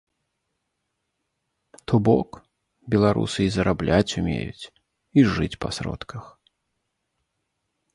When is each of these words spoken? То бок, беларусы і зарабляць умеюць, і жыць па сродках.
То 1.91 1.95
бок, 2.09 2.29
беларусы 2.95 3.39
і 3.47 3.53
зарабляць 3.59 4.15
умеюць, 4.23 4.69
і 5.17 5.31
жыць 5.39 5.55
па 5.63 5.69
сродках. 5.81 6.25